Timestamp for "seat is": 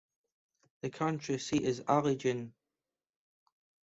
1.37-1.81